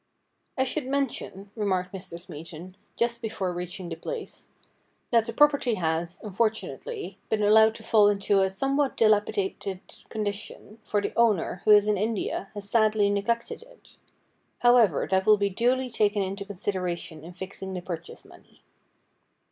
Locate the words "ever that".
14.77-15.27